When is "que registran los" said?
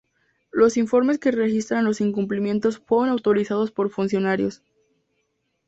1.19-2.01